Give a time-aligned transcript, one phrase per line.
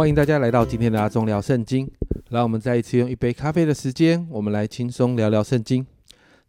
[0.00, 1.86] 欢迎大家来到今天的阿忠聊圣经。
[2.30, 5.86] 让我们再一次用一杯咖啡的时间，我们来轻松聊聊圣经。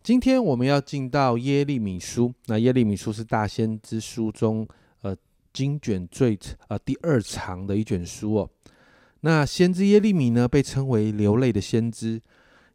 [0.02, 4.66] 今天我们要进到耶利米书，那耶利米书是大先知书中
[5.02, 5.14] 呃
[5.52, 8.50] 经卷最呃第二长的一卷书哦。
[9.20, 12.22] 那先知耶利米呢，被称为流泪的先知，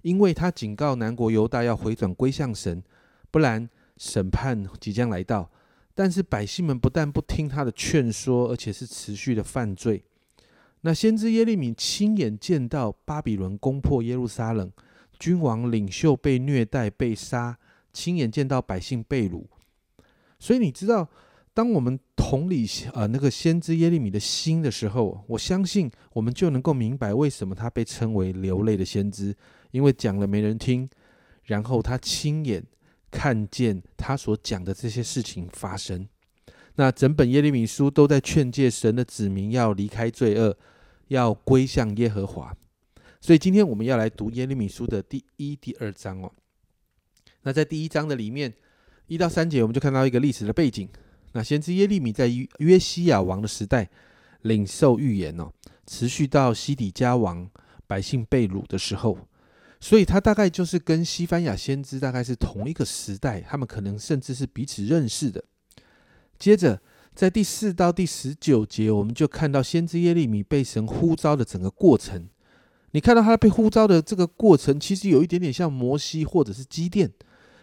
[0.02, 2.83] 因为他警告南国犹大要回转归向神，
[3.30, 3.66] 不然
[3.97, 5.51] 审判即将来到。
[5.95, 10.05] 但是百姓们不但不听他的劝说，而且是持续的犯罪。
[10.83, 14.71] 那先知耶利米亲眼见到巴比伦攻破耶路撒冷，
[15.19, 17.59] 君王领袖被虐待被杀，
[17.93, 19.45] 亲眼见到百姓被掳。
[20.39, 21.09] 所以你知道，
[21.55, 29.34] 当我们同理呃那个先知耶利米的心的时候，我相信我们就能够明白为什么他被称为流泪的先知，
[29.70, 30.89] 因为讲了没人听，
[31.45, 32.62] 然后他亲眼
[33.11, 36.06] 看见他所讲的这些事情发生。
[36.75, 40.55] 那整本耶利米书都在劝诫神的子民要离开罪恶，
[41.09, 42.57] 要归向耶和华。
[43.21, 46.33] 所以今天我们要来读耶利米书的第一、第二章哦。
[47.43, 48.55] 那在第一章的里面，
[49.07, 50.89] 一到三节，我们就看到一个历史的背景。
[51.33, 53.89] 那先知耶利米在约西亚王的时代
[54.43, 55.53] 领受预言哦，
[55.87, 57.51] 持续到西底家王
[57.87, 59.19] 百姓被掳的时候，
[59.81, 65.45] 所以他大概就是跟西班牙先知大概是同一个时代，他们可能甚至是彼此认识的。
[66.39, 66.81] 接着，
[67.17, 72.28] 在第四到第十九节，我们就看到先知耶利米被神呼召的整个过程。
[72.91, 77.11] 你看到他被呼召的这个过程，其实有一点点像摩西或者是基甸。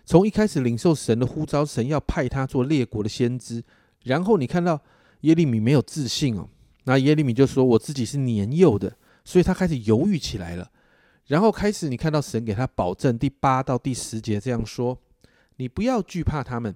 [0.05, 3.63] 从一开始领受神的呼召，神要派他做列国的先知，
[4.05, 4.81] 然后你看到
[5.21, 6.49] 耶利米没有自信哦，
[6.85, 10.71] 那耶利米就说：“我自己是年幼的。”所以他开始犹豫起来了。
[11.27, 14.97] 然后开始你看到神给他保证，第八到第十节这样说
[15.57, 16.75] ：“你不要惧怕他们。”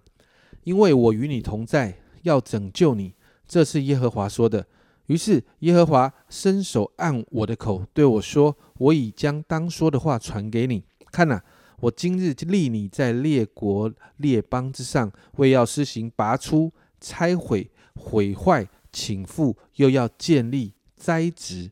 [0.63, 3.13] 因为我与你同在，要拯救你，
[3.47, 4.67] 这是耶和华说的。
[5.07, 10.83] 于是耶和华伸手按我的口，对我说：“我已将当说的话传给你。
[11.13, 11.41] 看哪，
[11.79, 21.71] 我今日立你在列国列邦之上，为要施行拔出、拆毁、毁坏、请复，又要建立、栽植。”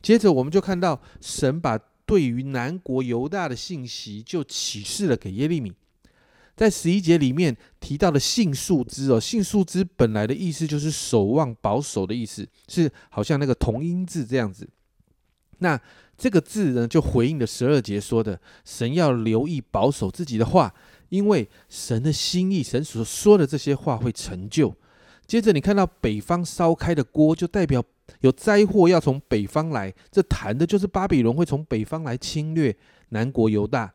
[0.00, 1.76] 接着我们就看到神把
[2.06, 5.72] 对于南国犹大的信息就启示了给耶利米。
[6.62, 14.68] 在十一节里面提到的杏树枝哦，杏树枝本来的意思就是守望、保守的意思，是好像那个同音字这样子。
[15.58, 15.80] 那
[16.16, 20.72] 这个字呢，就回应了十二节说的，神要留意保守自己的话，
[21.08, 24.72] 因为神的心意，神所说的这些话会成就。
[25.26, 27.82] 接着你看到北方烧开的锅，就代表
[28.20, 32.76] 有灾祸要从北方来，这谈的就是巴比伦会从北方来侵略
[33.08, 33.92] 南国犹大。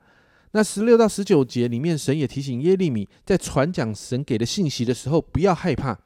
[0.58, 6.00] 那十六到十九节里面，神也提醒耶利米，在传讲神给的信息的时候，不要害怕。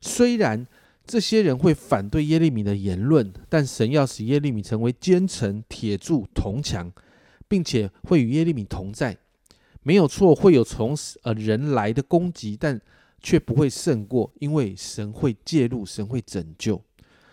[0.00, 0.66] 虽然
[1.06, 6.90] 这些人会反对耶利米的言论，但神要使耶利米成为坚城、铁柱、铜墙，
[7.46, 9.16] 并且会与耶利米同在。
[9.84, 12.80] 没有错，会有从呃人来的攻击，但
[13.22, 16.82] 却不会胜过，因为神会介入，神会拯救。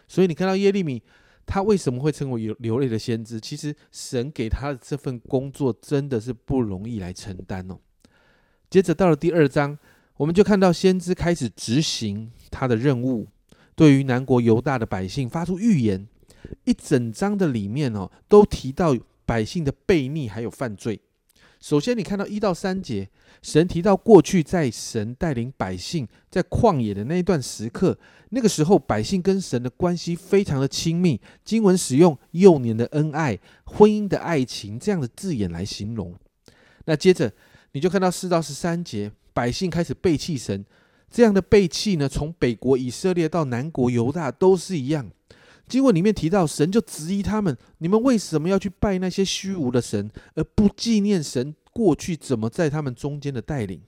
[0.07, 1.01] 所以你看到耶利米。
[1.45, 3.39] 他为什么会成为流流泪的先知？
[3.39, 7.77] 其实神给他的这份工作真的是不容易来承担哦。
[8.69, 9.77] 接着到了第二章，
[10.17, 13.27] 我们就看到先知开始执行他的任务，
[13.75, 16.07] 对于南国犹大的百姓发出预言。
[16.65, 18.95] 一整章的里面哦，都提到
[19.25, 20.99] 百姓的悖逆还有犯罪。
[21.63, 23.07] 首先，你看到一到三节。
[23.41, 27.97] 神提到过去在神带领百姓在旷野的那一段时刻，
[28.31, 31.22] 那个时候百姓跟神的关系非常的亲密。
[31.46, 36.13] 经文使用幼年的恩爱、婚姻的爱情这样的字眼来形容。
[36.84, 37.31] 那接着
[37.72, 40.66] 你就看到四到十三节，百姓开始背弃神。
[41.09, 45.09] 这样的背弃呢，从北国以色列到南国犹大都是一样。
[45.68, 51.56] 经文里面提到，神就质疑他们：你们为什么要去拜那些虚无的神，而不纪念神？
[51.71, 53.81] 过去怎么在他们中间的带领，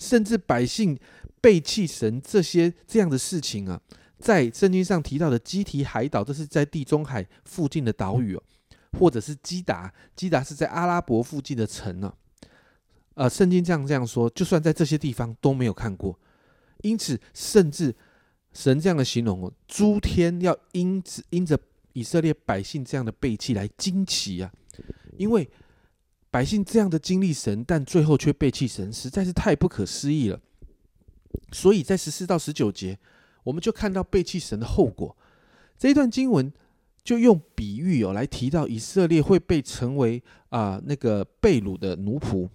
[0.00, 0.98] 甚至百姓
[1.40, 3.80] 背弃神这些这样的事情啊，
[4.18, 8.42] 在圣经上提到的基提海岛，这是在地中海附近的岛屿哦，
[8.98, 12.12] 或者是基达，基达是在阿拉伯附近的城呢。
[13.14, 16.18] 呃，圣经这样这样说，就算在这些地方都没有看过，
[16.82, 17.94] 因此甚至
[18.52, 21.58] 神这样的形容哦，诸天要因此因着
[21.92, 24.52] 以色列百姓这样的背弃来惊奇啊，
[25.16, 25.48] 因为。
[26.32, 30.40] 百姓这样的经历神，但最后却背弃神，实在是太不可思议了。
[31.50, 32.96] 所以在十四到十九节，
[33.42, 35.16] 我们就看到背弃神的后果。
[35.76, 36.52] 这一段经文
[37.02, 42.48] 就用比喻哦来提到以色列会被成为啊那个被掳的奴仆，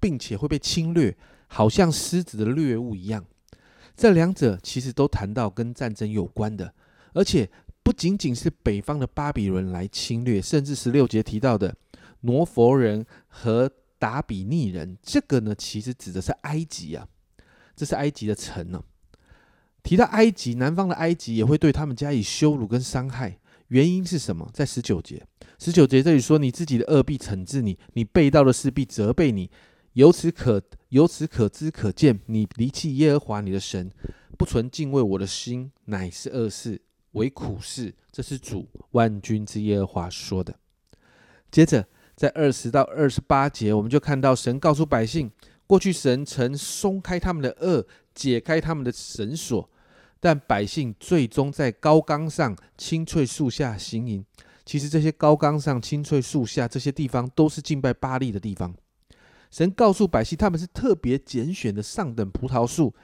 [0.00, 1.16] 并且会被侵略，
[1.46, 3.24] 好像狮子的掠物一样。
[4.00, 6.72] 这两者其实都谈到跟战争有关的，
[7.12, 7.50] 而且。
[7.82, 11.74] 不仅仅是北方的巴比伦来侵略，甚至十六节提到的
[12.20, 13.68] 挪佛人和
[13.98, 17.08] 达比尼人，这个呢，其实指的是埃及啊，
[17.74, 18.84] 这是埃及的城呢。
[19.82, 23.38] 提到埃及，南方的埃及也会对他们加以羞辱跟伤害，
[23.68, 24.48] 原因是什么？
[24.52, 25.26] 在十九节，
[25.58, 29.50] 十九节这里说：“你自己的恶必惩治你，你被盗的事必责备你。”
[29.94, 33.90] 由此可由此可知可见，你离弃耶和华你的神，
[34.38, 36.80] 不存敬畏我的心，乃是恶事，
[37.12, 37.94] 为苦事。
[38.10, 40.54] 这是主万军之耶和华说的。
[41.50, 45.30] 接着，在二十到二十八节，我们就看到神告诉百姓，
[45.66, 47.86] 过去神曾松开他们的恶。
[48.12, 49.70] 解开他们的绳索，
[50.18, 54.22] 但百姓最终在高岗上、青翠树下行营。
[54.66, 58.74] 其实这些高岗上、青翠树下这些地方都是敬拜巴利的地方。
[59.50, 62.94] 神告诉百姓，他们是特别拣选的上等葡萄树，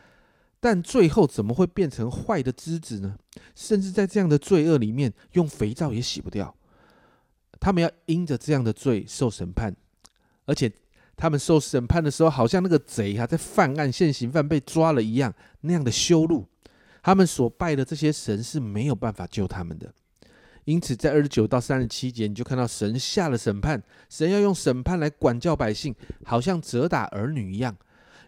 [0.60, 3.16] 但最后怎么会变成坏的枝子呢？
[3.54, 6.54] 甚至在这样的罪恶里面，用肥皂也洗不掉。
[7.58, 9.76] 他们要因着这样的罪受审判，
[10.44, 10.72] 而且。
[11.18, 15.32] 他们受审判的时候，好像那个贼啊，在犯案现行犯被抓了一样，
[15.62, 16.46] 那样的羞辱。
[17.02, 19.94] 他们所拜的这些神是没有办法救他们的。
[20.66, 27.74] 因此，在二十九到三十七节，你就看到神下了审判，神要用审判来管教百姓，好像责打儿女一样。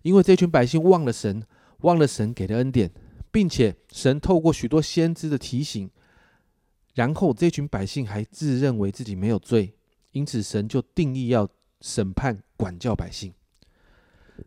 [0.00, 1.43] 因为这群百姓忘了神，
[1.81, 2.90] 忘了神给的恩典，
[3.31, 5.90] 并且神透过许多先知的提醒，
[6.94, 9.75] 然后这群百姓还自认为自己没有罪，
[10.12, 11.49] 因此神就定义要。
[11.81, 13.32] 审判管教百姓，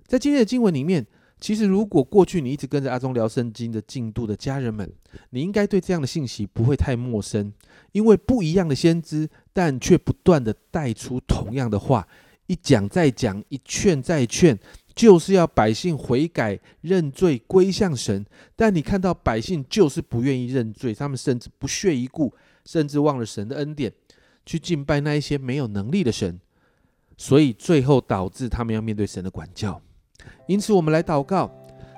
[0.05, 1.07] 在今天的经文里面，
[1.41, 4.89] 其实如果过去你一直跟着阿忠聊圣经的进度的家人们，
[5.31, 7.51] 你应该对这样的信息不会太陌生，
[7.91, 12.07] 因为不一样的先知，但却不断的带出同样的话，
[12.45, 14.55] 一讲再讲，一劝再劝，
[14.93, 18.23] 就是要百姓悔改认罪归向神。
[18.55, 22.31] 但你看到百姓就是不愿意认罪，他们甚至不屑一顾，
[22.65, 23.91] 甚至忘了神的恩典，
[24.45, 26.39] 去敬拜那一些没有能力的神。
[27.17, 29.81] 所以最后导致他们要面对神的管教，
[30.47, 31.49] 因此我们来祷告，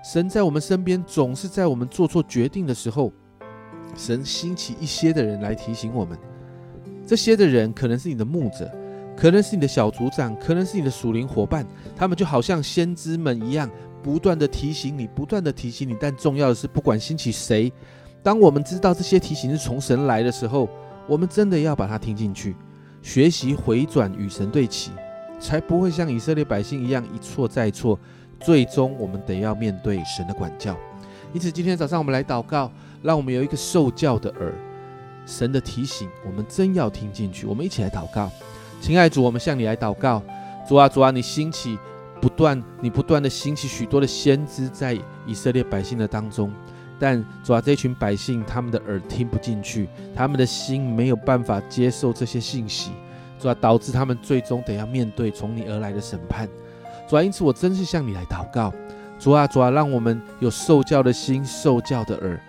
[0.03, 3.11] 神在我们身边，总是在我们做错决定的时候，
[3.95, 6.17] 神兴起一些的人来提醒我们。
[7.05, 8.71] 这些的人可能是你的牧者，
[9.15, 11.65] 可能是你的小组长，可能是你的属灵伙伴，
[11.95, 13.69] 他们就好像先知们一样，
[14.01, 15.95] 不断的提醒你，不断的提醒你。
[15.99, 17.71] 但重要的是，不管兴起谁，
[18.21, 20.69] 当我们知道这些提醒是从神来的时候，
[21.07, 22.55] 我们真的要把它听进去，
[23.01, 24.91] 学习回转与神对齐。
[25.43, 27.99] 才不会像以色列百姓一样一错再错，
[28.39, 30.73] 最终我们得要面对神的管教。
[31.33, 34.53] 因此，今天早上我们来祷告，让我们有一个受教的耳，
[35.25, 37.45] 神的提醒，我们真要听进去。
[37.45, 38.31] 我们一起来祷告，
[38.79, 40.23] 亲爱的主，我们向你来祷告。
[40.65, 41.77] 主啊，主啊，你兴起
[42.21, 44.97] 不断，你不断的兴起许多的先知在
[45.27, 46.53] 以色列百姓的当中，
[46.97, 52.91] 但主啊，这群百姓他们的耳听不进去，他们的心没有办法接受这些信息。
[53.43, 56.47] 主啊，导致他们最终得要面对从你而来的审判。
[57.09, 58.73] 主啊，因此我真是向你来祷告。
[59.19, 62.39] 主啊，主啊，让我们有受教的心，受教的耳。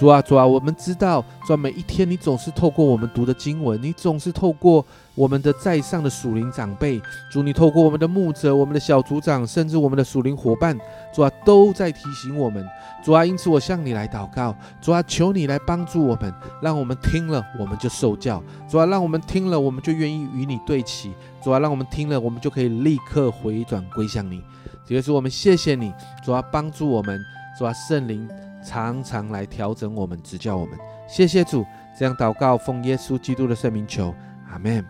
[0.00, 4.82] 主啊，主啊，我们知道，主啊每一天你总是透过我们读的经文，你总是透过
[5.14, 6.98] 我们的在上的属灵长辈，
[7.30, 10.74] 主你透过我们的牧者、我们的小组长，甚至我们的属灵伙伴，
[11.14, 12.66] 主啊，都在提醒我们。
[13.04, 16.32] 主啊，因此我向你来祷告，主啊，求你来帮助我们，
[16.62, 18.42] 让我们听了我们就受教。
[18.66, 21.12] 主啊，让我们听了我们就愿意与你对齐。
[21.42, 24.42] 主啊，让我们听了我们就可以立刻回转归向你。
[24.86, 25.92] 主耶稣，我们谢谢你。
[26.24, 27.20] 主啊，帮助我们。
[27.58, 28.26] 主啊，圣灵。
[28.62, 30.78] 常常来调整我们，指教我们。
[31.08, 31.64] 谢谢主，
[31.98, 34.14] 这样祷告，奉耶稣基督的圣名求，
[34.50, 34.84] 阿门。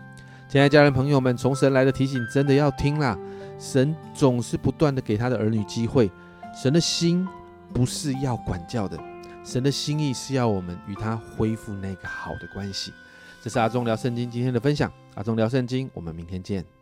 [0.47, 3.17] 亲爱的家人朋友们，从神来的提醒，真的要听啦。
[3.57, 6.11] 神总是不断的给他的儿女机会。
[6.53, 7.27] 神的心
[7.73, 8.99] 不是要管教的，
[9.43, 12.91] 神的心意是要我们与他恢复那个好的关系。
[13.41, 14.91] 这是阿忠聊圣经今天的分享。
[15.15, 16.80] 阿忠聊圣经，我们明天见。